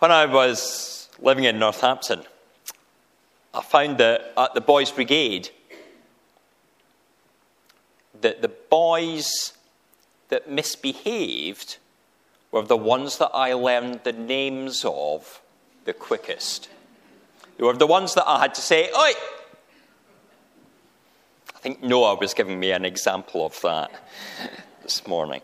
When 0.00 0.10
I 0.10 0.26
was 0.26 1.08
living 1.20 1.44
in 1.44 1.58
Northampton, 1.58 2.24
I 3.54 3.62
found 3.62 3.98
that 3.98 4.32
at 4.36 4.54
the 4.54 4.60
Boys' 4.60 4.90
Brigade, 4.90 5.50
that 8.20 8.42
the 8.42 8.48
boys 8.48 9.52
that 10.28 10.50
misbehaved 10.50 11.78
were 12.50 12.62
the 12.62 12.76
ones 12.76 13.18
that 13.18 13.30
I 13.32 13.52
learned 13.52 14.00
the 14.02 14.12
names 14.12 14.84
of 14.84 15.40
the 15.84 15.92
quickest. 15.92 16.68
They 17.56 17.64
were 17.64 17.74
the 17.74 17.86
ones 17.86 18.14
that 18.14 18.28
I 18.28 18.40
had 18.40 18.54
to 18.54 18.60
say, 18.60 18.88
Oi! 18.88 19.12
I 21.54 21.58
think 21.58 21.82
Noah 21.82 22.16
was 22.16 22.34
giving 22.34 22.58
me 22.58 22.72
an 22.72 22.84
example 22.84 23.46
of 23.46 23.60
that 23.62 23.90
this 24.82 25.06
morning. 25.06 25.40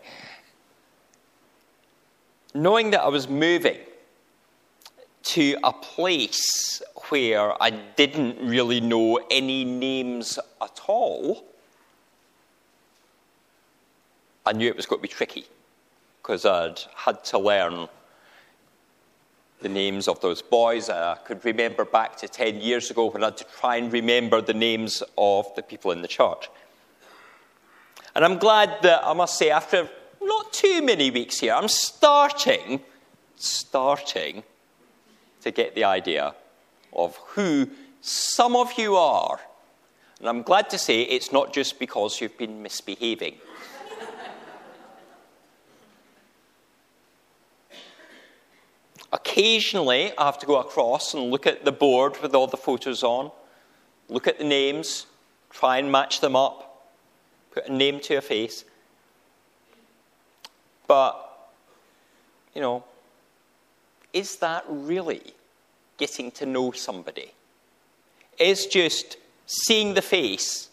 Knowing 2.53 2.91
that 2.91 3.01
I 3.01 3.07
was 3.07 3.29
moving 3.29 3.77
to 5.23 5.57
a 5.63 5.71
place 5.71 6.81
where 7.09 7.61
I 7.61 7.69
didn't 7.69 8.37
really 8.41 8.81
know 8.81 9.19
any 9.29 9.63
names 9.63 10.39
at 10.61 10.81
all, 10.87 11.45
I 14.45 14.53
knew 14.53 14.67
it 14.67 14.75
was 14.75 14.85
going 14.85 14.99
to 14.99 15.07
be 15.07 15.13
tricky 15.13 15.45
because 16.21 16.45
I'd 16.45 16.79
had 16.95 17.23
to 17.25 17.37
learn 17.37 17.87
the 19.61 19.69
names 19.69 20.07
of 20.07 20.19
those 20.21 20.41
boys. 20.41 20.89
I 20.89 21.15
could 21.23 21.45
remember 21.45 21.85
back 21.85 22.17
to 22.17 22.27
10 22.27 22.61
years 22.61 22.89
ago 22.89 23.11
when 23.11 23.23
I 23.23 23.27
had 23.27 23.37
to 23.37 23.45
try 23.59 23.75
and 23.75 23.93
remember 23.93 24.41
the 24.41 24.53
names 24.53 25.03
of 25.17 25.53
the 25.55 25.61
people 25.61 25.91
in 25.91 26.01
the 26.01 26.07
church. 26.07 26.49
And 28.15 28.25
I'm 28.25 28.39
glad 28.39 28.81
that 28.81 29.05
I 29.05 29.13
must 29.13 29.37
say, 29.37 29.51
after 29.51 29.87
not 30.21 30.51
too 30.51 30.81
many 30.81 31.11
weeks 31.11 31.39
here, 31.39 31.53
I'm 31.53 31.67
starting, 31.67 32.81
starting 33.35 34.43
to 35.41 35.51
get 35.51 35.75
the 35.75 35.83
idea 35.83 36.33
of 36.93 37.17
who 37.27 37.69
some 38.01 38.55
of 38.55 38.77
you 38.77 38.95
are. 38.95 39.39
And 40.19 40.29
I'm 40.29 40.41
glad 40.43 40.69
to 40.71 40.77
say 40.77 41.01
it's 41.01 41.31
not 41.31 41.53
just 41.53 41.79
because 41.79 42.21
you've 42.21 42.37
been 42.37 42.61
misbehaving. 42.61 43.35
Occasionally, 49.11 50.11
I 50.17 50.25
have 50.25 50.37
to 50.39 50.45
go 50.45 50.57
across 50.59 51.13
and 51.13 51.31
look 51.31 51.47
at 51.47 51.65
the 51.65 51.71
board 51.71 52.21
with 52.21 52.35
all 52.35 52.47
the 52.47 52.57
photos 52.57 53.03
on, 53.03 53.31
look 54.09 54.27
at 54.27 54.37
the 54.37 54.43
names, 54.43 55.07
try 55.49 55.77
and 55.77 55.91
match 55.91 56.21
them 56.21 56.35
up, 56.35 56.91
put 57.51 57.67
a 57.67 57.73
name 57.73 57.99
to 58.01 58.15
a 58.15 58.21
face. 58.21 58.63
But, 60.87 61.49
you 62.53 62.61
know, 62.61 62.83
is 64.13 64.37
that 64.37 64.63
really 64.67 65.33
getting 65.97 66.31
to 66.31 66.45
know 66.45 66.71
somebody? 66.71 67.31
Is 68.37 68.65
just 68.65 69.17
seeing 69.45 69.93
the 69.93 70.01
face 70.01 70.69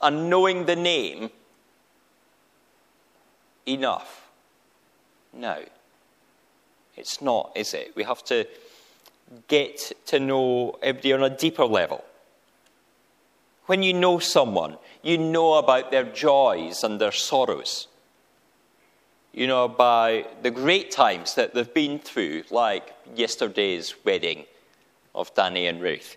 and 0.00 0.30
knowing 0.30 0.66
the 0.66 0.76
name 0.76 1.30
enough? 3.66 4.28
No. 5.32 5.62
It's 6.96 7.22
not, 7.22 7.52
is 7.54 7.74
it? 7.74 7.92
We 7.96 8.04
have 8.04 8.24
to 8.24 8.46
get 9.48 9.92
to 10.06 10.20
know 10.20 10.78
everybody 10.82 11.12
on 11.12 11.22
a 11.22 11.30
deeper 11.30 11.64
level. 11.64 12.04
When 13.66 13.82
you 13.82 13.92
know 13.92 14.18
someone, 14.18 14.76
you 15.02 15.16
know 15.16 15.54
about 15.54 15.90
their 15.90 16.04
joys 16.04 16.82
and 16.82 17.00
their 17.00 17.12
sorrows. 17.12 17.86
You 19.32 19.46
know 19.46 19.68
by 19.68 20.26
the 20.42 20.50
great 20.50 20.90
times 20.90 21.34
that 21.34 21.54
they've 21.54 21.72
been 21.72 21.98
through, 21.98 22.44
like 22.50 22.92
yesterday's 23.14 23.94
wedding 24.04 24.44
of 25.14 25.32
Danny 25.34 25.66
and 25.66 25.80
Ruth. 25.80 26.16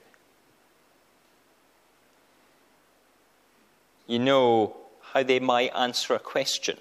You 4.07 4.19
know 4.19 4.75
how 5.13 5.23
they 5.23 5.39
might 5.39 5.75
answer 5.75 6.15
a 6.15 6.19
question. 6.19 6.77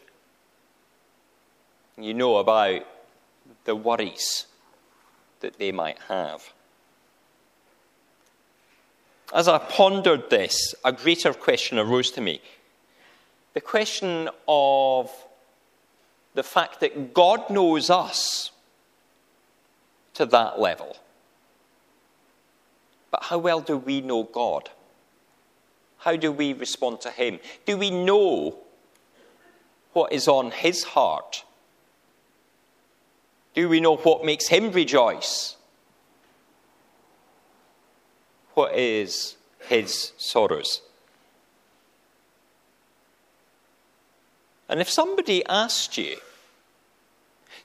You 1.98 2.15
know 2.15 2.38
about 2.38 2.82
the 3.65 3.76
worries 3.76 4.47
that 5.41 5.59
they 5.59 5.71
might 5.71 5.98
have. 6.09 6.53
As 9.34 9.48
I 9.48 9.59
pondered 9.59 10.31
this, 10.31 10.75
a 10.84 10.92
greater 10.92 11.32
question 11.32 11.78
arose 11.78 12.10
to 12.12 12.21
me 12.21 12.41
the 13.54 13.60
question 13.60 14.31
of 14.48 15.10
the 16.34 16.43
fact 16.43 16.81
that 16.81 17.15
God 17.15 17.50
knows 17.50 17.91
us 17.91 18.50
to 20.15 20.26
that 20.26 20.59
level. 20.59 20.97
But 23.10 23.25
how 23.25 23.38
well 23.38 23.60
do 23.60 23.76
we 23.76 24.00
know 24.00 24.25
God? 24.25 24.71
How 25.98 26.16
do 26.16 26.32
we 26.32 26.53
respond 26.53 27.00
to 27.03 27.10
Him? 27.10 27.38
Do 27.66 27.76
we 27.76 27.91
know 27.91 28.59
what 29.92 30.12
is 30.12 30.26
on 30.26 30.50
His 30.50 30.84
heart? 30.84 31.44
Do 33.54 33.69
we 33.69 33.81
know 33.81 33.97
what 33.97 34.25
makes 34.25 34.48
him 34.48 34.72
rejoice? 34.72 35.56
What 38.54 38.75
is 38.75 39.37
his 39.60 40.12
sorrows? 40.16 40.82
And 44.68 44.80
if 44.80 44.88
somebody 44.88 45.44
asked 45.46 45.98
you 45.98 46.16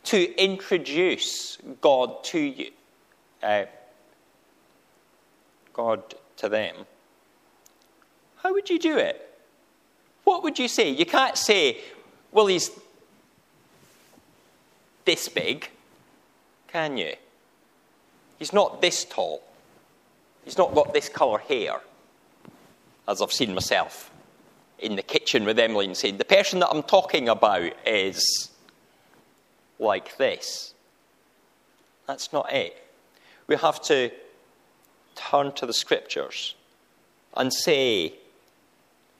to 0.05 0.35
introduce 0.41 1.57
God 1.81 2.23
to 2.25 2.39
you, 2.39 2.71
uh, 3.43 3.65
God 5.73 6.15
to 6.37 6.49
them, 6.49 6.75
how 8.37 8.53
would 8.53 8.69
you 8.69 8.79
do 8.79 8.97
it? 8.97 9.23
What 10.23 10.43
would 10.43 10.59
you 10.59 10.67
say? 10.67 10.89
You 10.89 11.05
can't 11.05 11.37
say, 11.37 11.79
well, 12.31 12.47
he's 12.47 12.71
this 15.05 15.29
big 15.29 15.69
can 16.67 16.97
you? 16.97 17.15
He's 18.37 18.53
not 18.53 18.81
this 18.81 19.05
tall. 19.05 19.41
He's 20.43 20.57
not 20.57 20.75
got 20.75 20.93
this 20.93 21.09
colour 21.09 21.39
hair, 21.39 21.81
as 23.07 23.21
I've 23.21 23.31
seen 23.33 23.53
myself 23.53 24.11
in 24.79 24.95
the 24.95 25.01
kitchen 25.01 25.45
with 25.45 25.57
Emily 25.59 25.85
and 25.85 25.97
saying, 25.97 26.17
the 26.17 26.25
person 26.25 26.59
that 26.59 26.69
I'm 26.69 26.83
talking 26.83 27.29
about 27.29 27.71
is 27.85 28.51
like 29.79 30.17
this. 30.17 30.73
That's 32.05 32.31
not 32.31 32.51
it. 32.53 32.81
We 33.47 33.55
have 33.55 33.81
to 33.83 34.11
turn 35.15 35.51
to 35.53 35.65
the 35.65 35.73
scriptures 35.73 36.55
and 37.35 37.53
say 37.53 38.13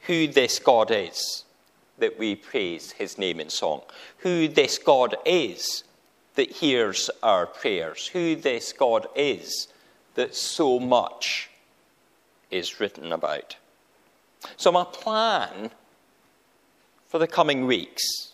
who 0.02 0.28
this 0.28 0.60
God 0.60 0.92
is 0.92 1.44
that 1.98 2.20
we 2.20 2.36
praise 2.36 2.92
his 2.92 3.18
name 3.18 3.40
in 3.40 3.50
song, 3.50 3.82
who 4.20 4.48
this 4.48 4.78
God 4.78 5.16
is 5.26 5.84
that 6.36 6.52
hears 6.52 7.10
our 7.24 7.48
prayers, 7.48 8.08
who 8.08 8.36
this 8.36 8.72
God 8.72 9.08
is 9.16 9.68
that 10.14 10.36
so 10.36 10.80
much 10.80 11.50
is 12.52 12.80
written 12.80 13.12
about. 13.12 13.56
So, 14.56 14.72
my 14.72 14.86
plan 14.86 15.72
for 17.08 17.20
the 17.20 17.28
coming 17.28 17.66
weeks 17.66 18.34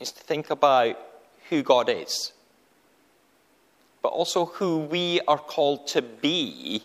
is 0.00 0.12
to 0.12 0.20
think 0.20 0.50
about 0.50 0.98
who 1.48 1.62
God 1.62 1.88
is, 1.88 2.32
but 4.02 4.08
also 4.08 4.46
who 4.46 4.78
we 4.78 5.20
are 5.28 5.38
called 5.38 5.86
to 5.88 6.02
be, 6.02 6.82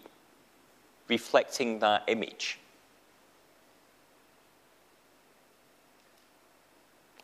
reflecting 1.08 1.80
that 1.80 2.03
image. 2.08 2.59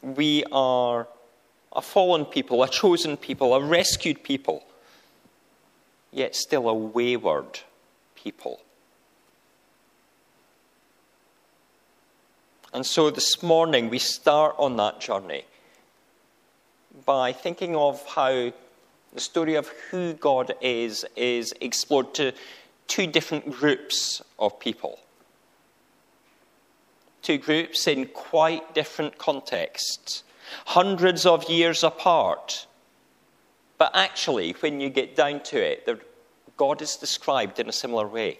We 0.01 0.43
are 0.51 1.07
a 1.75 1.81
fallen 1.81 2.25
people, 2.25 2.63
a 2.63 2.69
chosen 2.69 3.17
people, 3.17 3.53
a 3.53 3.63
rescued 3.63 4.23
people, 4.23 4.63
yet 6.11 6.35
still 6.35 6.69
a 6.69 6.73
wayward 6.73 7.59
people. 8.15 8.59
And 12.73 12.85
so 12.85 13.09
this 13.09 13.41
morning 13.41 13.89
we 13.89 13.99
start 13.99 14.55
on 14.57 14.77
that 14.77 14.99
journey 14.99 15.45
by 17.05 17.31
thinking 17.31 17.75
of 17.75 18.05
how 18.07 18.51
the 19.13 19.21
story 19.21 19.55
of 19.55 19.67
who 19.89 20.13
God 20.13 20.53
is 20.61 21.05
is 21.15 21.53
explored 21.61 22.13
to 22.15 22.33
two 22.87 23.07
different 23.07 23.51
groups 23.51 24.21
of 24.37 24.59
people. 24.59 24.99
Two 27.21 27.37
groups 27.37 27.87
in 27.87 28.07
quite 28.07 28.73
different 28.75 29.17
contexts 29.17 30.23
hundreds 30.65 31.25
of 31.25 31.49
years 31.49 31.83
apart. 31.83 32.67
But 33.77 33.91
actually, 33.93 34.53
when 34.59 34.79
you 34.79 34.89
get 34.89 35.15
down 35.15 35.41
to 35.43 35.57
it, 35.57 35.87
God 36.57 36.81
is 36.81 36.95
described 36.95 37.59
in 37.59 37.67
a 37.67 37.73
similar 37.73 38.07
way. 38.07 38.39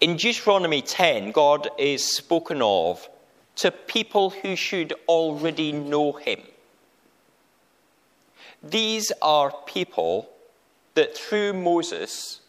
In 0.00 0.16
Deuteronomy 0.16 0.82
10, 0.82 1.32
God 1.32 1.68
is 1.78 2.04
spoken 2.04 2.62
of 2.62 3.08
to 3.56 3.70
people 3.70 4.30
who 4.30 4.56
should 4.56 4.94
already 5.08 5.72
know 5.72 6.12
him. 6.12 6.40
These 8.62 9.12
are 9.22 9.52
people 9.66 10.28
that 10.94 11.16
through 11.16 11.52
Moses 11.52 12.40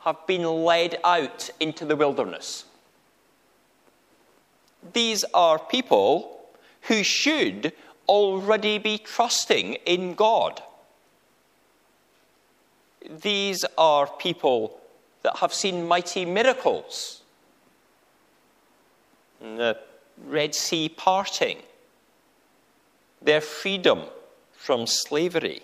have 0.00 0.26
been 0.26 0.44
led 0.44 0.98
out 1.04 1.50
into 1.58 1.84
the 1.84 1.96
wilderness. 1.96 2.64
These 4.92 5.24
are 5.34 5.58
people 5.58 6.40
who 6.82 7.02
should 7.02 7.72
already 8.08 8.78
be 8.78 8.98
trusting 8.98 9.74
in 9.84 10.14
God. 10.14 10.62
These 13.08 13.64
are 13.76 14.06
people 14.06 14.77
that 15.28 15.36
have 15.40 15.52
seen 15.52 15.86
mighty 15.86 16.24
miracles. 16.24 17.20
The 19.40 19.76
Red 20.26 20.54
Sea 20.54 20.88
parting, 20.88 21.58
their 23.20 23.42
freedom 23.42 24.04
from 24.52 24.86
slavery. 24.86 25.60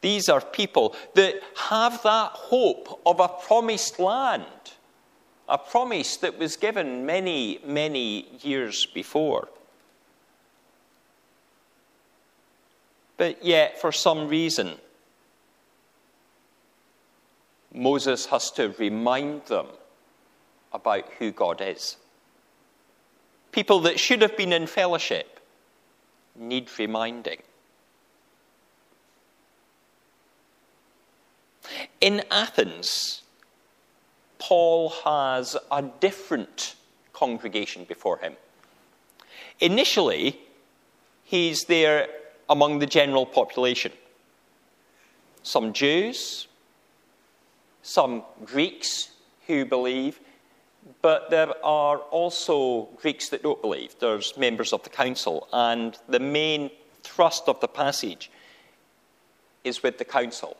These 0.00 0.30
are 0.30 0.40
people 0.40 0.96
that 1.14 1.34
have 1.68 2.02
that 2.04 2.30
hope 2.32 3.02
of 3.04 3.20
a 3.20 3.28
promised 3.28 3.98
land, 3.98 4.46
a 5.46 5.58
promise 5.58 6.16
that 6.16 6.38
was 6.38 6.56
given 6.56 7.04
many, 7.04 7.60
many 7.66 8.28
years 8.40 8.86
before. 8.86 9.48
But 13.18 13.44
yet, 13.44 13.78
for 13.78 13.92
some 13.92 14.26
reason, 14.26 14.78
Moses 17.72 18.26
has 18.26 18.50
to 18.52 18.74
remind 18.78 19.46
them 19.46 19.66
about 20.72 21.08
who 21.18 21.30
God 21.30 21.60
is. 21.60 21.96
People 23.52 23.80
that 23.80 24.00
should 24.00 24.22
have 24.22 24.36
been 24.36 24.52
in 24.52 24.66
fellowship 24.66 25.40
need 26.36 26.68
reminding. 26.78 27.42
In 32.00 32.22
Athens, 32.30 33.22
Paul 34.38 34.90
has 35.04 35.56
a 35.70 35.82
different 35.82 36.76
congregation 37.12 37.84
before 37.84 38.18
him. 38.18 38.34
Initially, 39.60 40.38
he's 41.24 41.64
there 41.64 42.08
among 42.48 42.78
the 42.78 42.86
general 42.86 43.26
population. 43.26 43.92
Some 45.42 45.72
Jews, 45.72 46.47
some 47.88 48.22
Greeks 48.44 49.12
who 49.46 49.64
believe, 49.64 50.20
but 51.00 51.30
there 51.30 51.54
are 51.64 51.96
also 51.98 52.82
Greeks 53.00 53.30
that 53.30 53.42
don't 53.42 53.62
believe. 53.62 53.94
There's 53.98 54.36
members 54.36 54.74
of 54.74 54.82
the 54.82 54.90
council, 54.90 55.48
and 55.54 55.96
the 56.06 56.20
main 56.20 56.70
thrust 57.02 57.48
of 57.48 57.60
the 57.60 57.68
passage 57.68 58.30
is 59.64 59.82
with 59.82 59.96
the 59.96 60.04
council. 60.04 60.58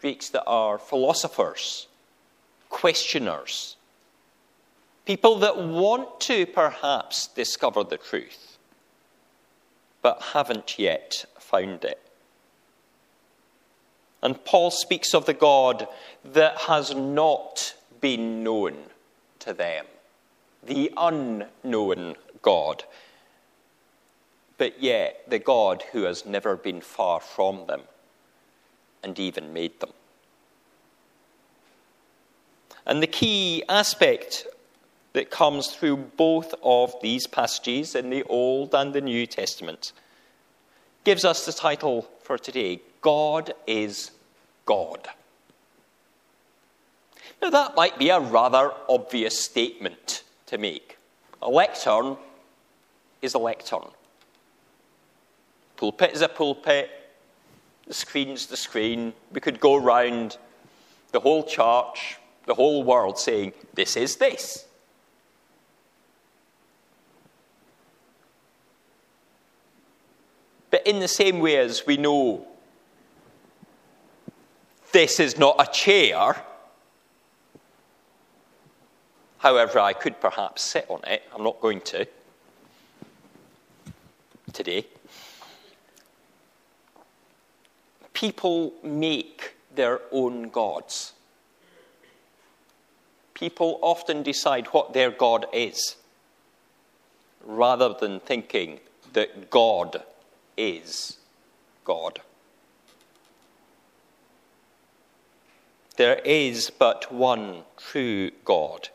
Greeks 0.00 0.30
that 0.30 0.44
are 0.46 0.78
philosophers, 0.78 1.86
questioners, 2.68 3.76
people 5.06 5.38
that 5.38 5.56
want 5.56 6.20
to 6.22 6.44
perhaps 6.44 7.28
discover 7.28 7.84
the 7.84 7.98
truth, 7.98 8.58
but 10.02 10.20
haven't 10.34 10.76
yet 10.76 11.24
found 11.38 11.84
it. 11.84 12.07
And 14.22 14.44
Paul 14.44 14.70
speaks 14.70 15.14
of 15.14 15.26
the 15.26 15.34
God 15.34 15.86
that 16.24 16.58
has 16.62 16.94
not 16.94 17.74
been 18.00 18.42
known 18.42 18.74
to 19.40 19.52
them, 19.52 19.86
the 20.62 20.92
unknown 20.96 22.16
God, 22.42 22.84
but 24.56 24.82
yet 24.82 25.22
the 25.28 25.38
God 25.38 25.84
who 25.92 26.02
has 26.02 26.26
never 26.26 26.56
been 26.56 26.80
far 26.80 27.20
from 27.20 27.66
them 27.66 27.82
and 29.02 29.18
even 29.18 29.52
made 29.52 29.78
them. 29.80 29.92
And 32.84 33.02
the 33.02 33.06
key 33.06 33.62
aspect 33.68 34.46
that 35.12 35.30
comes 35.30 35.68
through 35.68 35.96
both 35.96 36.54
of 36.62 36.94
these 37.02 37.26
passages 37.26 37.94
in 37.94 38.10
the 38.10 38.22
Old 38.24 38.74
and 38.74 38.92
the 38.92 39.00
New 39.00 39.26
Testament 39.26 39.92
gives 41.04 41.24
us 41.24 41.46
the 41.46 41.52
title 41.52 42.08
for 42.28 42.36
today 42.36 42.78
God 43.00 43.54
is 43.66 44.10
God. 44.66 45.08
Now, 47.40 47.48
that 47.48 47.74
might 47.74 47.98
be 47.98 48.10
a 48.10 48.20
rather 48.20 48.70
obvious 48.86 49.42
statement 49.42 50.24
to 50.46 50.58
make. 50.58 50.98
A 51.40 51.48
lectern 51.48 52.18
is 53.22 53.32
a 53.32 53.38
lectern. 53.38 53.88
Pulpit 55.78 56.12
is 56.12 56.20
a 56.20 56.28
pulpit. 56.28 56.90
The 57.86 57.94
screen's 57.94 58.44
the 58.46 58.58
screen. 58.58 59.14
We 59.32 59.40
could 59.40 59.58
go 59.58 59.76
round 59.76 60.36
the 61.12 61.20
whole 61.20 61.44
church, 61.44 62.18
the 62.44 62.54
whole 62.54 62.82
world 62.84 63.18
saying, 63.18 63.54
This 63.72 63.96
is 63.96 64.16
this. 64.16 64.66
But 70.70 70.86
in 70.86 71.00
the 71.00 71.08
same 71.08 71.40
way 71.40 71.56
as 71.56 71.86
we 71.86 71.96
know 71.96 72.46
this 74.92 75.20
is 75.20 75.38
not 75.38 75.56
a 75.58 75.70
chair, 75.70 76.36
however, 79.38 79.78
I 79.78 79.92
could 79.92 80.20
perhaps 80.20 80.62
sit 80.62 80.86
on 80.88 81.00
it, 81.06 81.22
I'm 81.34 81.42
not 81.42 81.60
going 81.60 81.80
to 81.82 82.06
today. 84.52 84.86
People 88.12 88.72
make 88.82 89.54
their 89.74 90.00
own 90.10 90.48
gods. 90.48 91.12
People 93.34 93.78
often 93.82 94.24
decide 94.24 94.66
what 94.68 94.92
their 94.92 95.10
God 95.10 95.46
is 95.52 95.96
rather 97.44 97.94
than 97.94 98.18
thinking 98.18 98.80
that 99.12 99.48
God 99.50 100.02
is 100.58 101.16
God. 101.84 102.20
There 105.96 106.20
is 106.24 106.70
but 106.70 107.10
one 107.12 107.62
true 107.76 108.30
God 108.44 108.90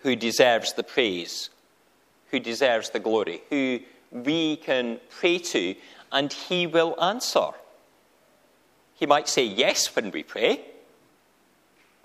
who 0.00 0.14
deserves 0.14 0.72
the 0.74 0.82
praise, 0.82 1.50
who 2.30 2.38
deserves 2.38 2.90
the 2.90 3.00
glory, 3.00 3.42
who 3.50 3.80
we 4.12 4.56
can 4.56 5.00
pray 5.10 5.38
to, 5.38 5.74
and 6.12 6.32
he 6.32 6.66
will 6.66 6.94
answer. 7.02 7.48
He 8.94 9.04
might 9.04 9.28
say 9.28 9.44
yes 9.44 9.94
when 9.94 10.10
we 10.10 10.22
pray. 10.22 10.60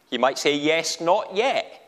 He 0.09 0.17
might 0.17 0.37
say 0.37 0.55
yes, 0.55 0.99
not 0.99 1.35
yet. 1.35 1.81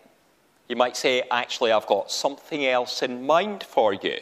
He 0.67 0.75
might 0.75 0.95
say, 0.95 1.23
actually, 1.29 1.73
I've 1.73 1.87
got 1.87 2.09
something 2.09 2.65
else 2.65 3.01
in 3.01 3.25
mind 3.25 3.63
for 3.63 3.93
you. 3.93 4.19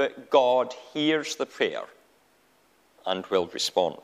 But 0.00 0.30
God 0.30 0.72
hears 0.94 1.36
the 1.36 1.44
prayer 1.44 1.82
and 3.04 3.26
will 3.26 3.48
respond. 3.48 3.98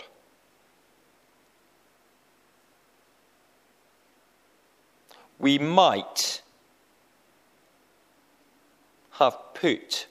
We 5.39 5.59
might 5.59 6.43
have 9.13 9.39
put 9.55 10.07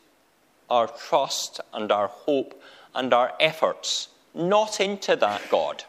our 0.72 0.88
trust 0.88 1.62
and 1.72 1.92
our 1.92 2.08
hope 2.08 2.60
and 2.96 3.14
our 3.14 3.34
efforts 3.40 4.08
not 4.34 4.80
into 4.82 5.16
that 5.16 5.44
God, 5.52 5.84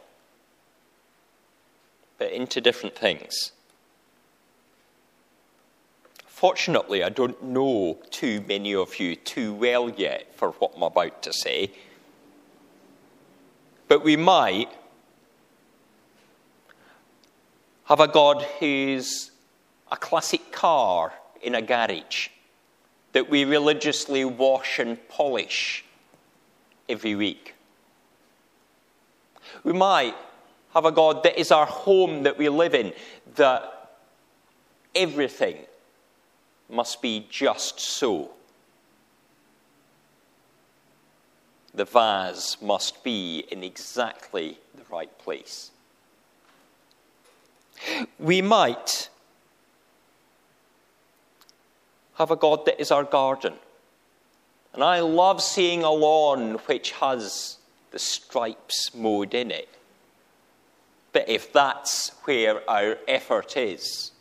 but 2.18 2.32
into 2.32 2.60
different 2.60 2.96
things. 2.96 3.52
Fortunately, 6.36 7.02
I 7.02 7.08
don't 7.08 7.42
know 7.42 7.96
too 8.10 8.44
many 8.46 8.74
of 8.74 9.00
you 9.00 9.16
too 9.16 9.54
well 9.54 9.88
yet 9.88 10.36
for 10.36 10.50
what 10.50 10.72
I'm 10.76 10.82
about 10.82 11.22
to 11.22 11.32
say. 11.32 11.70
But 13.88 14.04
we 14.04 14.18
might 14.18 14.68
have 17.84 18.00
a 18.00 18.06
God 18.06 18.42
who's 18.60 19.30
a 19.90 19.96
classic 19.96 20.52
car 20.52 21.14
in 21.40 21.54
a 21.54 21.62
garage 21.62 22.28
that 23.12 23.30
we 23.30 23.46
religiously 23.46 24.26
wash 24.26 24.78
and 24.78 24.98
polish 25.08 25.86
every 26.86 27.14
week. 27.14 27.54
We 29.64 29.72
might 29.72 30.14
have 30.74 30.84
a 30.84 30.92
God 30.92 31.22
that 31.22 31.40
is 31.40 31.50
our 31.50 31.64
home 31.64 32.24
that 32.24 32.36
we 32.36 32.50
live 32.50 32.74
in, 32.74 32.92
that 33.36 33.96
everything 34.94 35.64
must 36.68 37.00
be 37.02 37.26
just 37.30 37.80
so. 37.80 38.30
The 41.74 41.84
vase 41.84 42.56
must 42.60 43.04
be 43.04 43.44
in 43.50 43.62
exactly 43.62 44.58
the 44.74 44.82
right 44.90 45.16
place. 45.18 45.70
We 48.18 48.40
might 48.42 49.10
have 52.14 52.30
a 52.30 52.36
God 52.36 52.64
that 52.64 52.80
is 52.80 52.90
our 52.90 53.04
garden 53.04 53.54
And 54.76 54.84
I 54.84 55.00
love 55.00 55.42
seeing 55.42 55.84
a 55.84 55.90
lawn 55.90 56.56
which 56.66 56.92
has 56.92 57.56
the 57.92 57.98
stripes 57.98 58.94
mowed 58.94 59.32
in 59.32 59.50
it. 59.50 59.70
But 61.12 61.30
if 61.30 61.50
that's 61.50 62.10
where 62.24 62.68
our 62.68 62.98
effort 63.08 63.56
is, 63.56 64.12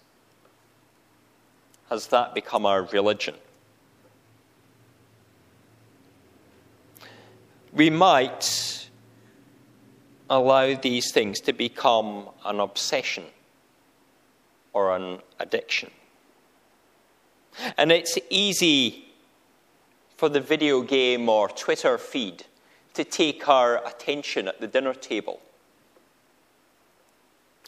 has 1.90 2.08
that 2.08 2.34
become 2.34 2.66
our 2.66 2.84
religion? 2.84 3.36
We 7.74 7.90
might 7.90 8.90
allow 10.30 10.76
these 10.76 11.12
things 11.12 11.40
to 11.42 11.54
become 11.54 12.30
an 12.46 12.60
obsession 12.60 13.26
or 14.74 14.96
an 14.96 15.20
addiction. 15.40 15.92
And 17.78 17.92
it's 17.92 18.18
easy 18.30 19.06
for 20.18 20.30
the 20.30 20.40
video 20.40 20.82
game 20.82 21.30
or 21.30 21.50
Twitter 21.50 21.98
feed 21.98 22.46
to 22.94 23.04
take 23.04 23.48
our 23.48 23.86
attention 23.86 24.48
at 24.48 24.60
the 24.60 24.68
dinner 24.68 24.94
table 24.94 25.42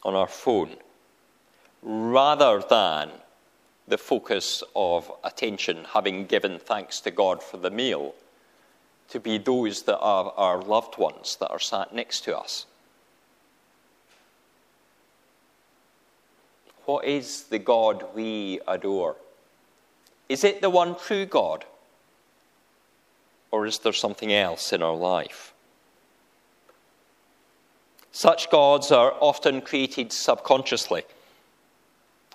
on 0.04 0.16
our 0.16 0.28
phone 0.28 0.78
rather 1.82 2.64
than 2.70 3.12
the 3.88 3.98
focus 3.98 4.64
of 4.76 5.12
attention, 5.24 5.86
having 5.94 6.26
given 6.26 6.60
thanks 6.60 7.00
to 7.02 7.12
God 7.12 7.42
for 7.42 7.58
the 7.58 7.72
meal, 7.72 8.14
to 9.10 9.20
be 9.20 9.38
those 9.38 9.84
that 9.84 9.98
are 10.00 10.34
our 10.36 10.62
loved 10.62 10.98
ones 10.98 11.38
that 11.40 11.50
are 11.50 11.60
sat 11.60 11.94
next 11.94 12.22
to 12.26 12.38
us. 12.38 12.66
What 16.86 17.06
is 17.06 17.44
the 17.44 17.60
God 17.60 18.06
we 18.14 18.60
adore? 18.68 19.16
Is 20.30 20.44
it 20.44 20.62
the 20.62 20.70
one 20.70 20.96
true 20.98 21.26
God? 21.26 21.66
Or 23.52 23.66
is 23.66 23.80
there 23.80 23.94
something 23.94 24.34
else 24.34 24.74
in 24.74 24.82
our 24.82 24.96
life? 24.96 25.54
Such 28.12 28.50
gods 28.50 28.92
are 28.92 29.14
often 29.20 29.62
created 29.62 30.12
subconsciously, 30.12 31.04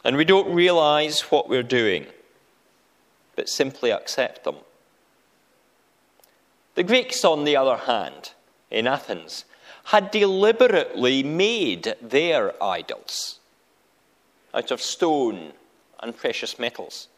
and 0.05 0.17
we 0.17 0.25
don't 0.25 0.53
realize 0.53 1.21
what 1.23 1.49
we're 1.49 1.63
doing, 1.63 2.07
but 3.37 3.49
simply 3.49 3.91
accept 3.91 4.45
them. 4.45 4.57
The 6.75 6.83
Greeks, 6.83 7.25
on 7.25 7.45
the 7.45 7.57
other 7.57 7.77
hand, 7.77 8.33
in 8.71 8.87
Athens, 8.87 9.45
had 9.85 10.11
deliberately 10.11 11.23
made 11.23 11.95
their 12.01 12.63
idols 12.63 13.41
out 14.55 14.71
of 14.71 14.81
stone 14.81 15.53
and 16.01 16.17
precious 16.17 16.59
metals. 16.59 17.09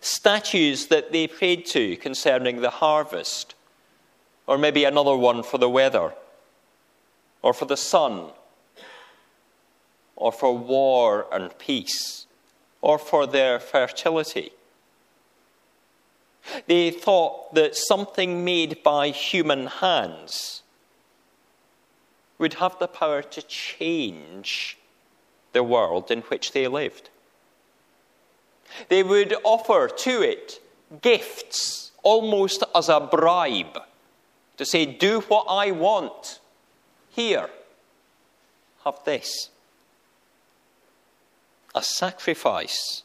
Statues 0.00 0.86
that 0.86 1.12
they 1.12 1.26
prayed 1.26 1.66
to 1.66 1.96
concerning 1.96 2.60
the 2.60 2.70
harvest, 2.70 3.54
or 4.46 4.56
maybe 4.58 4.84
another 4.84 5.16
one 5.16 5.42
for 5.42 5.58
the 5.58 5.68
weather, 5.68 6.12
or 7.42 7.52
for 7.52 7.64
the 7.64 7.76
sun, 7.76 8.30
or 10.16 10.32
for 10.32 10.56
war 10.56 11.26
and 11.32 11.56
peace, 11.58 12.26
or 12.80 12.98
for 12.98 13.26
their 13.26 13.58
fertility. 13.58 14.52
They 16.66 16.90
thought 16.90 17.54
that 17.54 17.76
something 17.76 18.44
made 18.44 18.82
by 18.82 19.10
human 19.10 19.66
hands 19.66 20.62
would 22.38 22.54
have 22.54 22.78
the 22.78 22.88
power 22.88 23.22
to 23.22 23.42
change 23.42 24.76
the 25.52 25.62
world 25.62 26.10
in 26.10 26.22
which 26.22 26.52
they 26.52 26.66
lived. 26.66 27.10
They 28.88 29.02
would 29.02 29.34
offer 29.44 29.88
to 29.88 30.22
it 30.22 30.60
gifts 31.00 31.92
almost 32.02 32.64
as 32.74 32.88
a 32.88 33.00
bribe 33.00 33.78
to 34.56 34.64
say, 34.64 34.84
Do 34.86 35.20
what 35.20 35.46
I 35.48 35.70
want. 35.70 36.40
Here, 37.10 37.48
have 38.84 38.98
this. 39.04 39.50
A 41.74 41.82
sacrifice 41.82 43.02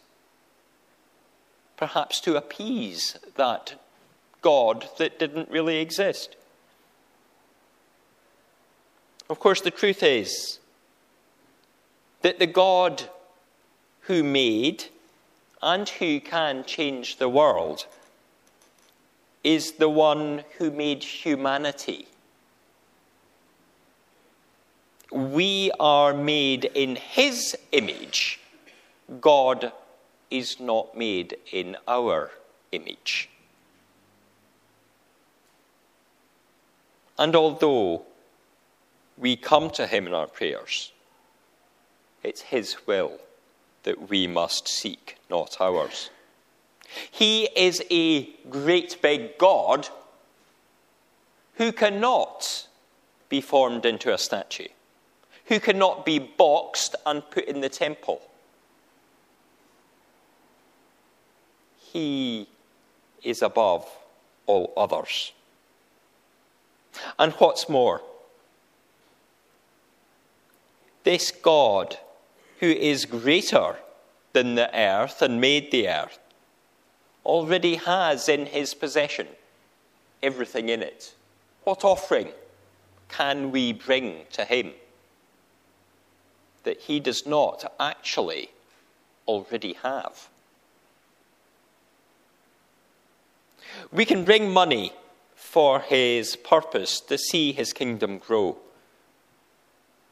perhaps 1.77 2.19
to 2.21 2.35
appease 2.35 3.17
that 3.35 3.75
God 4.41 4.89
that 4.97 5.19
didn't 5.19 5.49
really 5.49 5.77
exist. 5.77 6.35
Of 9.29 9.39
course, 9.39 9.61
the 9.61 9.71
truth 9.71 10.03
is 10.03 10.59
that 12.21 12.39
the 12.39 12.47
God 12.47 13.09
who 14.01 14.23
made 14.23 14.85
and 15.61 15.87
who 15.87 16.19
can 16.19 16.63
change 16.63 17.17
the 17.17 17.29
world 17.29 17.85
is 19.43 19.73
the 19.73 19.89
one 19.89 20.43
who 20.57 20.71
made 20.71 21.03
humanity. 21.03 22.07
We 25.11 25.71
are 25.79 26.13
made 26.13 26.65
in 26.65 26.95
his 26.95 27.55
image. 27.71 28.39
God 29.21 29.71
is 30.29 30.59
not 30.59 30.97
made 30.97 31.37
in 31.51 31.77
our 31.87 32.31
image. 32.71 33.29
And 37.17 37.35
although 37.35 38.03
we 39.17 39.35
come 39.35 39.69
to 39.71 39.87
Him 39.87 40.07
in 40.07 40.13
our 40.13 40.27
prayers, 40.27 40.91
it's 42.23 42.41
His 42.41 42.85
will 42.85 43.19
that 43.83 44.09
we 44.09 44.27
must 44.27 44.67
seek, 44.67 45.17
not 45.29 45.57
ours. 45.59 46.09
He 47.11 47.45
is 47.55 47.81
a 47.89 48.23
great 48.49 49.01
big 49.01 49.37
God 49.37 49.89
who 51.55 51.71
cannot 51.71 52.67
be 53.29 53.41
formed 53.41 53.85
into 53.85 54.13
a 54.13 54.17
statue, 54.17 54.67
who 55.45 55.59
cannot 55.59 56.05
be 56.05 56.19
boxed 56.19 56.95
and 57.05 57.29
put 57.31 57.45
in 57.45 57.61
the 57.61 57.69
temple. 57.69 58.21
He 61.97 62.47
is 63.23 63.41
above 63.41 63.89
all 64.45 64.71
others. 64.77 65.31
And 67.17 67.33
what's 67.33 67.67
more, 67.67 68.03
this 71.05 71.31
God 71.31 71.97
who 72.59 72.67
is 72.67 73.05
greater 73.05 73.77
than 74.33 74.53
the 74.53 74.69
earth 74.79 75.23
and 75.23 75.41
made 75.41 75.71
the 75.71 75.89
earth 75.89 76.19
already 77.25 77.77
has 77.77 78.29
in 78.29 78.45
his 78.45 78.75
possession 78.75 79.25
everything 80.21 80.69
in 80.69 80.83
it. 80.83 81.15
What 81.63 81.83
offering 81.83 82.29
can 83.09 83.49
we 83.49 83.73
bring 83.73 84.25
to 84.33 84.45
him 84.45 84.73
that 86.61 86.81
he 86.81 86.99
does 86.99 87.25
not 87.25 87.73
actually 87.79 88.51
already 89.27 89.73
have? 89.81 90.29
We 93.91 94.05
can 94.05 94.23
bring 94.23 94.51
money 94.51 94.93
for 95.35 95.79
his 95.79 96.35
purpose 96.35 96.99
to 97.01 97.17
see 97.17 97.51
his 97.51 97.73
kingdom 97.73 98.17
grow. 98.17 98.57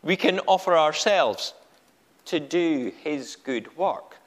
We 0.01 0.15
can 0.15 0.39
offer 0.41 0.77
ourselves 0.77 1.53
to 2.25 2.39
do 2.39 2.91
his 3.03 3.35
good 3.35 3.75
work. 3.77 4.17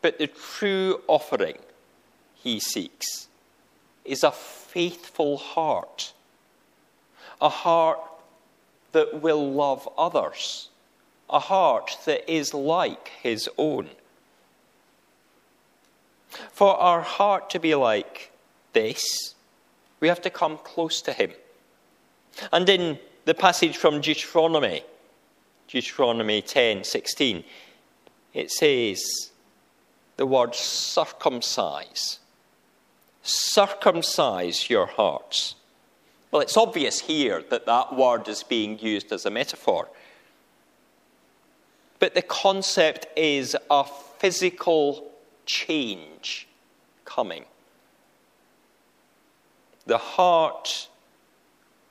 But 0.00 0.18
the 0.18 0.26
true 0.26 1.00
offering 1.06 1.58
he 2.34 2.58
seeks 2.58 3.28
is 4.04 4.24
a 4.24 4.32
faithful 4.32 5.36
heart, 5.36 6.12
a 7.40 7.48
heart 7.48 8.00
that 8.90 9.22
will 9.22 9.52
love 9.52 9.88
others, 9.96 10.68
a 11.30 11.38
heart 11.38 11.98
that 12.04 12.30
is 12.30 12.52
like 12.52 13.08
his 13.22 13.48
own. 13.56 13.90
For 16.52 16.76
our 16.76 17.00
heart 17.00 17.50
to 17.50 17.58
be 17.58 17.74
like 17.74 18.32
this, 18.72 19.34
we 20.00 20.08
have 20.08 20.22
to 20.22 20.30
come 20.30 20.58
close 20.58 21.02
to 21.02 21.12
Him. 21.12 21.30
And 22.52 22.68
in 22.68 22.98
the 23.24 23.34
passage 23.34 23.76
from 23.76 24.00
Deuteronomy, 24.00 24.82
Deuteronomy 25.68 26.42
10 26.42 26.84
16, 26.84 27.44
it 28.34 28.50
says 28.50 29.30
the 30.16 30.26
word 30.26 30.54
circumcise. 30.54 32.18
Circumcise 33.22 34.68
your 34.68 34.86
hearts. 34.86 35.54
Well, 36.30 36.42
it's 36.42 36.56
obvious 36.56 37.00
here 37.00 37.44
that 37.50 37.66
that 37.66 37.94
word 37.94 38.26
is 38.26 38.42
being 38.42 38.78
used 38.78 39.12
as 39.12 39.26
a 39.26 39.30
metaphor. 39.30 39.88
But 41.98 42.14
the 42.14 42.22
concept 42.22 43.06
is 43.16 43.54
a 43.70 43.84
physical 44.18 45.11
change 45.52 46.48
coming. 47.04 47.44
The 49.86 49.98
heart 49.98 50.88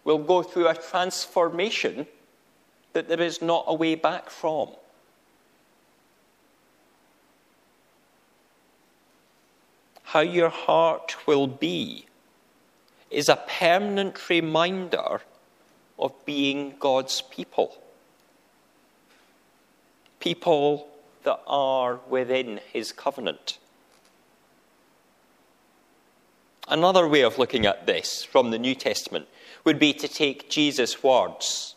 will 0.04 0.18
go 0.18 0.42
through 0.42 0.68
a 0.68 0.76
transformation 0.76 2.08
that 2.94 3.08
there 3.08 3.22
is 3.22 3.42
not 3.42 3.66
a 3.68 3.74
way 3.74 3.96
back 3.96 4.30
from. 4.30 4.70
how 10.12 10.20
your 10.20 10.50
heart 10.50 11.16
will 11.26 11.48
be 11.48 12.06
is 13.10 13.30
a 13.30 13.42
permanent 13.48 14.30
reminder 14.30 15.22
of 15.98 16.14
being 16.26 16.76
God's 16.82 17.22
people. 17.22 17.78
People 20.20 20.90
that 21.24 21.42
are 21.48 22.00
within 22.10 22.60
his 22.72 22.92
covenant. 22.92 23.58
Another 26.68 27.08
way 27.08 27.22
of 27.22 27.38
looking 27.38 27.66
at 27.66 27.86
this 27.86 28.24
from 28.24 28.52
the 28.52 28.60
New 28.60 28.76
Testament 28.76 29.28
would 29.64 29.78
be 29.78 29.94
to 29.94 30.08
take 30.08 30.50
Jesus' 30.50 31.04
words 31.04 31.76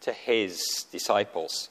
to 0.00 0.12
his 0.12 0.86
disciples. 0.90 1.68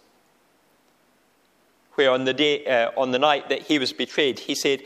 Where 1.96 2.12
on 2.12 2.26
the, 2.26 2.34
day, 2.34 2.66
uh, 2.66 2.92
on 2.96 3.12
the 3.12 3.20
night 3.20 3.50
that 3.50 3.64
he 3.64 3.80
was 3.80 3.92
betrayed, 3.92 4.40
he 4.40 4.56
said, 4.56 4.84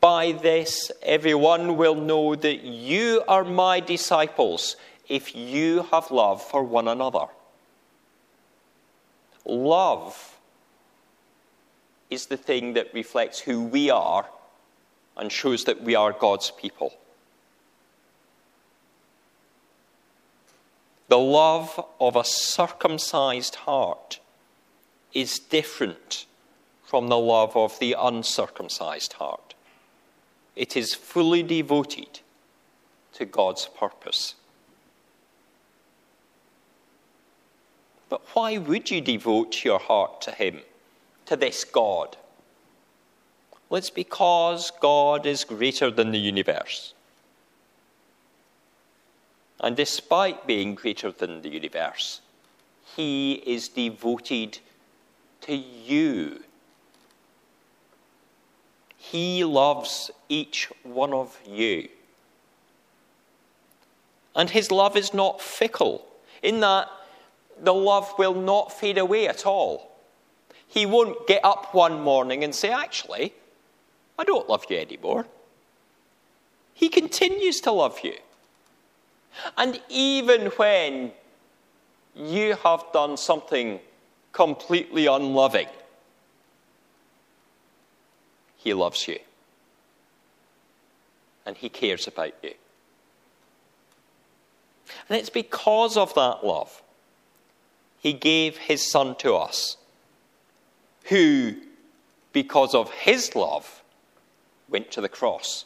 By 0.00 0.32
this 0.32 0.92
everyone 1.02 1.76
will 1.76 1.94
know 1.94 2.34
that 2.34 2.62
you 2.62 3.22
are 3.26 3.44
my 3.44 3.80
disciples 3.80 4.76
if 5.08 5.34
you 5.34 5.82
have 5.90 6.10
love 6.10 6.42
for 6.42 6.62
one 6.62 6.86
another. 6.86 7.26
Love 9.44 10.38
is 12.10 12.26
the 12.26 12.36
thing 12.36 12.74
that 12.74 12.92
reflects 12.92 13.40
who 13.40 13.62
we 13.62 13.88
are 13.88 14.26
and 15.16 15.30
shows 15.30 15.64
that 15.64 15.82
we 15.82 15.94
are 15.94 16.12
God's 16.12 16.50
people. 16.50 16.94
The 21.08 21.18
love 21.18 21.84
of 22.00 22.16
a 22.16 22.24
circumcised 22.24 23.56
heart 23.56 24.20
is 25.12 25.38
different 25.38 26.26
from 26.84 27.08
the 27.08 27.18
love 27.18 27.56
of 27.56 27.78
the 27.78 27.96
uncircumcised 27.98 29.14
heart. 29.14 29.54
It 30.56 30.76
is 30.76 30.94
fully 30.94 31.42
devoted 31.42 32.20
to 33.14 33.24
God's 33.24 33.66
purpose. 33.66 34.34
But 38.08 38.22
why 38.32 38.58
would 38.58 38.90
you 38.90 39.00
devote 39.00 39.64
your 39.64 39.78
heart 39.78 40.20
to 40.22 40.32
Him, 40.32 40.60
to 41.30 41.36
this 41.36 41.62
God? 41.62 42.16
Well, 43.68 43.78
it's 43.78 43.88
because 43.88 44.72
God 44.80 45.26
is 45.26 45.44
greater 45.44 45.88
than 45.88 46.10
the 46.10 46.18
universe. 46.18 46.92
And 49.60 49.76
despite 49.76 50.44
being 50.48 50.74
greater 50.74 51.12
than 51.12 51.42
the 51.42 51.48
universe, 51.48 52.20
He 52.96 53.34
is 53.46 53.68
devoted 53.68 54.58
to 55.42 55.54
you. 55.54 56.40
He 58.96 59.44
loves 59.44 60.10
each 60.28 60.68
one 60.82 61.12
of 61.12 61.38
you. 61.46 61.88
And 64.34 64.50
His 64.50 64.72
love 64.72 64.96
is 64.96 65.14
not 65.14 65.40
fickle, 65.40 66.04
in 66.42 66.58
that 66.58 66.88
the 67.62 67.74
love 67.74 68.12
will 68.18 68.34
not 68.34 68.72
fade 68.72 68.98
away 68.98 69.28
at 69.28 69.46
all. 69.46 69.89
He 70.70 70.86
won't 70.86 71.26
get 71.26 71.44
up 71.44 71.74
one 71.74 72.00
morning 72.00 72.44
and 72.44 72.54
say, 72.54 72.70
Actually, 72.70 73.34
I 74.16 74.22
don't 74.22 74.48
love 74.48 74.66
you 74.70 74.78
anymore. 74.78 75.26
He 76.72 76.88
continues 76.88 77.60
to 77.62 77.72
love 77.72 77.98
you. 78.04 78.14
And 79.58 79.80
even 79.88 80.46
when 80.52 81.10
you 82.14 82.54
have 82.62 82.84
done 82.92 83.16
something 83.16 83.80
completely 84.32 85.06
unloving, 85.06 85.68
He 88.56 88.72
loves 88.72 89.08
you. 89.08 89.18
And 91.44 91.56
He 91.56 91.68
cares 91.68 92.06
about 92.06 92.34
you. 92.44 92.54
And 95.08 95.18
it's 95.18 95.30
because 95.30 95.96
of 95.96 96.14
that 96.14 96.46
love 96.46 96.80
He 97.98 98.12
gave 98.12 98.56
His 98.56 98.88
Son 98.88 99.16
to 99.16 99.34
us, 99.34 99.76
who, 101.04 101.56
because 102.32 102.74
of 102.74 102.90
His 102.90 103.34
love, 103.34 103.82
went 104.68 104.90
to 104.92 105.00
the 105.00 105.08
cross 105.08 105.64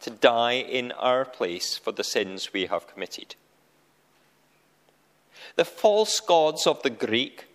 to 0.00 0.10
die 0.10 0.52
in 0.52 0.92
our 0.92 1.24
place 1.24 1.76
for 1.76 1.92
the 1.92 2.04
sins 2.04 2.52
we 2.52 2.66
have 2.66 2.86
committed. 2.86 3.34
The 5.56 5.64
false 5.64 6.20
gods 6.20 6.66
of 6.66 6.82
the 6.82 6.90
Greek, 6.90 7.46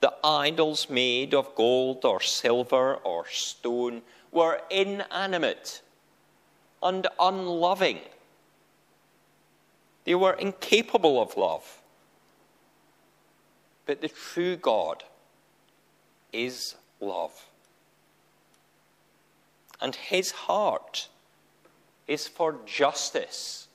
the 0.00 0.12
idols 0.24 0.90
made 0.90 1.32
of 1.32 1.54
gold 1.54 2.04
or 2.04 2.20
silver 2.20 2.94
or 2.96 3.28
stone, 3.28 4.02
were 4.32 4.60
inanimate 4.70 5.82
and 6.82 7.06
unloving. 7.20 8.00
They 10.04 10.14
were 10.14 10.32
incapable 10.32 11.20
of 11.20 11.36
love. 11.36 11.82
But 13.86 14.00
the 14.00 14.08
true 14.08 14.56
God 14.56 15.04
is 16.32 16.74
love 17.00 17.50
and 19.80 19.94
his 19.94 20.30
heart 20.32 21.08
is 22.06 22.28
for 22.28 22.56
justice 22.66 23.68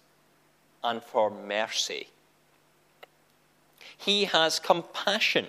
and 0.84 1.02
for 1.02 1.32
mercy. 1.32 2.08
He 3.98 4.26
has 4.26 4.60
compassion 4.60 5.48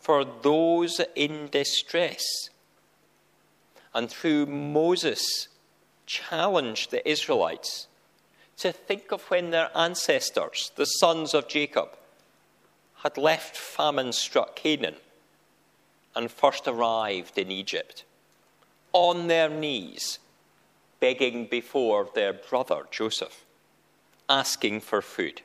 for 0.00 0.24
those 0.24 1.00
in 1.14 1.48
distress. 1.50 2.24
And 3.94 4.10
through 4.10 4.46
Moses, 4.46 5.48
challenged 6.06 6.90
the 6.90 7.08
Israelites 7.08 7.86
to 8.56 8.72
think 8.72 9.12
of 9.12 9.22
when 9.30 9.50
their 9.50 9.70
ancestors, 9.76 10.72
the 10.74 10.86
sons 10.86 11.34
of 11.34 11.46
Jacob, 11.46 11.90
had 13.02 13.16
left 13.16 13.56
famine 13.56 14.12
struck 14.12 14.56
Canaan 14.56 14.96
and 16.14 16.30
first 16.30 16.68
arrived 16.68 17.38
in 17.38 17.50
Egypt 17.50 18.04
on 18.92 19.26
their 19.26 19.48
knees, 19.48 20.18
begging 21.00 21.46
before 21.46 22.08
their 22.14 22.32
brother 22.32 22.82
Joseph, 22.90 23.44
asking 24.28 24.80
for 24.80 25.00
food. 25.00 25.42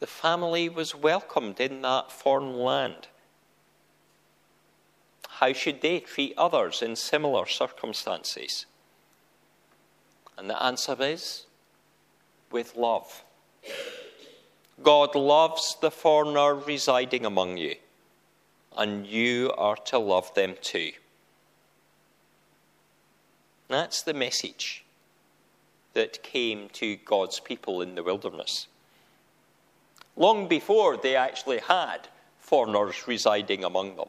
The 0.00 0.06
family 0.06 0.68
was 0.68 0.94
welcomed 0.94 1.60
in 1.60 1.82
that 1.82 2.12
foreign 2.12 2.56
land. 2.58 3.08
How 5.28 5.52
should 5.52 5.80
they 5.80 6.00
treat 6.00 6.34
others 6.36 6.82
in 6.82 6.96
similar 6.96 7.46
circumstances? 7.46 8.66
And 10.36 10.48
the 10.48 10.60
answer 10.62 10.96
is 11.00 11.46
with 12.50 12.76
love. 12.76 13.24
God 14.82 15.14
loves 15.14 15.76
the 15.80 15.90
foreigner 15.90 16.54
residing 16.54 17.26
among 17.26 17.56
you, 17.56 17.76
and 18.76 19.06
you 19.06 19.52
are 19.56 19.76
to 19.76 19.98
love 19.98 20.32
them 20.34 20.54
too. 20.60 20.92
That's 23.68 24.02
the 24.02 24.14
message 24.14 24.84
that 25.94 26.22
came 26.22 26.68
to 26.74 26.96
God's 26.96 27.40
people 27.40 27.82
in 27.82 27.94
the 27.94 28.02
wilderness. 28.02 28.66
Long 30.16 30.48
before 30.48 30.96
they 30.96 31.16
actually 31.16 31.58
had 31.58 32.08
foreigners 32.40 33.06
residing 33.06 33.62
among 33.62 33.96
them. 33.96 34.08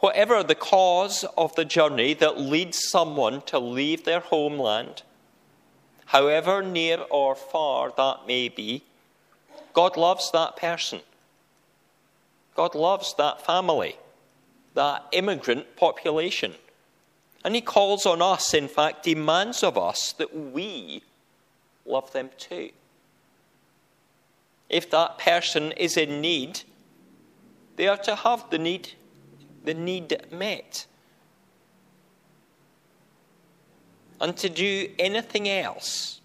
Whatever 0.00 0.42
the 0.42 0.54
cause 0.54 1.24
of 1.38 1.54
the 1.54 1.64
journey 1.64 2.12
that 2.14 2.38
leads 2.38 2.88
someone 2.90 3.40
to 3.42 3.58
leave 3.58 4.04
their 4.04 4.20
homeland, 4.20 5.02
however 6.06 6.62
near 6.62 6.98
or 7.10 7.34
far 7.34 7.92
that 7.96 8.26
may 8.26 8.48
be, 8.48 8.82
God 9.72 9.96
loves 9.96 10.30
that 10.32 10.56
person. 10.56 11.00
God 12.56 12.74
loves 12.74 13.14
that 13.18 13.44
family, 13.44 13.96
that 14.74 15.04
immigrant 15.12 15.76
population. 15.76 16.54
And 17.44 17.54
he 17.54 17.60
calls 17.60 18.06
on 18.06 18.22
us, 18.22 18.54
in 18.54 18.66
fact, 18.66 19.04
demands 19.04 19.62
of 19.62 19.76
us 19.76 20.12
that 20.14 20.34
we 20.34 21.02
love 21.84 22.12
them 22.12 22.30
too. 22.38 22.70
If 24.68 24.90
that 24.90 25.18
person 25.18 25.72
is 25.72 25.96
in 25.96 26.20
need, 26.20 26.62
they 27.76 27.86
are 27.86 27.98
to 27.98 28.16
have 28.16 28.48
the 28.50 28.58
need, 28.58 28.94
the 29.64 29.74
need 29.74 30.18
met. 30.32 30.86
And 34.20 34.36
to 34.38 34.48
do 34.48 34.88
anything 34.98 35.48
else 35.48 36.20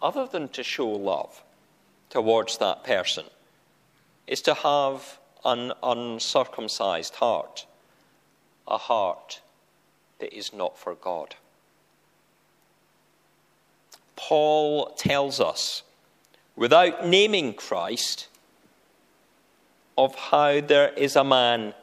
other 0.00 0.26
than 0.26 0.48
to 0.48 0.62
show 0.62 0.88
love 0.88 1.42
towards 2.08 2.58
that 2.58 2.84
person 2.84 3.26
is 4.26 4.40
to 4.42 4.54
have 4.54 5.17
an 5.44 5.72
uncircumcised 5.82 7.16
heart, 7.16 7.66
a 8.66 8.78
heart 8.78 9.40
that 10.18 10.36
is 10.36 10.52
not 10.52 10.78
for 10.78 10.94
God. 10.94 11.36
Paul 14.16 14.94
tells 14.96 15.40
us, 15.40 15.82
without 16.56 17.06
naming 17.06 17.54
Christ, 17.54 18.28
of 19.96 20.14
how 20.14 20.60
there 20.60 20.90
is 20.90 21.16
a 21.16 21.24
man 21.24 21.74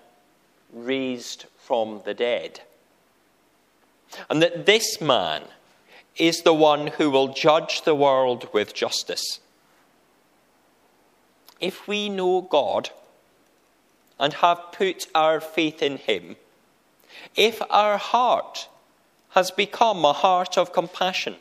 raised 0.74 1.46
from 1.58 2.02
the 2.06 2.13
dead. 2.13 2.62
And 4.30 4.41
that 4.41 4.65
this 4.65 5.02
man 5.02 5.44
is 6.18 6.41
the 6.41 6.54
one 6.54 6.88
who 6.88 7.10
will 7.10 7.30
judge 7.30 7.82
the 7.82 7.96
world 7.96 8.48
with 8.54 8.74
justice. 8.74 9.39
If 11.60 11.88
we 11.88 12.10
know 12.10 12.41
God 12.41 12.89
and 14.19 14.34
have 14.34 14.71
put 14.71 15.08
our 15.13 15.39
faith 15.39 15.82
in 15.82 15.97
Him, 15.97 16.36
if 17.36 17.62
our 17.69 17.97
heart 17.97 18.69
has 19.30 19.51
become 19.51 20.06
a 20.06 20.13
heart 20.13 20.58
of 20.58 20.71
compassion 20.71 21.36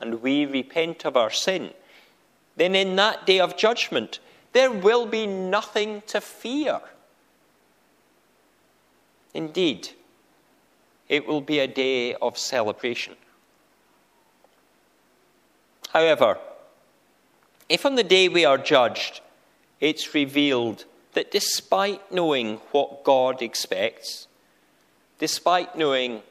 and 0.00 0.22
we 0.22 0.44
repent 0.44 1.04
of 1.04 1.16
our 1.16 1.30
sin, 1.30 1.70
then 2.56 2.74
in 2.74 2.96
that 2.96 3.26
day 3.26 3.38
of 3.38 3.56
judgment 3.56 4.18
there 4.52 4.70
will 4.70 5.06
be 5.06 5.26
nothing 5.26 6.02
to 6.08 6.20
fear. 6.20 6.80
Indeed, 9.34 9.90
it 11.08 11.26
will 11.26 11.40
be 11.40 11.58
a 11.58 11.66
day 11.66 12.14
of 12.14 12.36
celebration. 12.36 13.14
However, 15.90 16.38
if 17.68 17.86
on 17.86 17.94
the 17.94 18.04
day 18.04 18.28
we 18.28 18.44
are 18.44 18.58
judged, 18.58 19.20
it's 19.80 20.14
revealed 20.14 20.84
that 21.14 21.30
despite 21.30 22.12
knowing 22.12 22.56
what 22.70 23.04
God 23.04 23.42
expects, 23.42 24.26
despite 25.18 25.76
knowing 25.76 26.22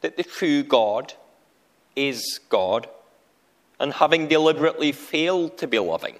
that 0.00 0.16
the 0.16 0.22
true 0.22 0.62
God 0.62 1.14
is 1.94 2.40
God, 2.48 2.88
and 3.78 3.94
having 3.94 4.28
deliberately 4.28 4.92
failed 4.92 5.58
to 5.58 5.66
be 5.66 5.78
loving, 5.78 6.16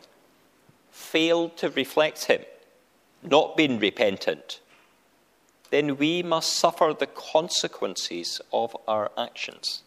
failed 0.91 1.57
to 1.59 1.71
reflect 1.71 2.27
Him, 2.27 2.43
not 3.23 3.57
been 3.57 3.79
repentant, 3.79 4.61
then 5.71 5.97
we 5.97 6.23
must 6.23 6.53
suffer 6.53 6.95
the 6.99 7.07
consequences 7.07 8.41
of 8.53 8.77
our 8.87 9.11
actions. 9.19 9.83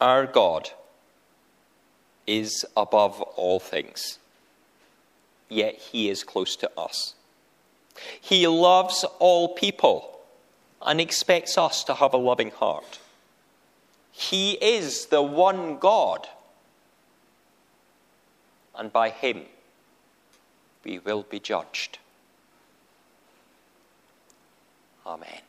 Our 0.00 0.26
God 0.26 0.70
is 2.28 2.64
above 2.76 3.20
all 3.22 3.58
things, 3.58 4.18
yet 5.48 5.74
He 5.76 6.10
is 6.10 6.22
close 6.22 6.54
to 6.56 6.70
us. 6.78 7.14
He 8.20 8.46
loves 8.46 9.04
all 9.18 9.54
people 9.54 10.20
and 10.82 11.00
expects 11.00 11.58
us 11.58 11.82
to 11.84 11.94
have 11.94 12.12
a 12.12 12.18
loving 12.18 12.50
heart. 12.50 13.00
He 14.12 14.52
is 14.52 15.06
the 15.06 15.22
one 15.22 15.78
God, 15.78 16.28
and 18.76 18.92
by 18.92 19.10
Him 19.10 19.42
we 20.84 20.98
will 20.98 21.22
be 21.22 21.40
judged. 21.40 21.98
Amen. 25.06 25.47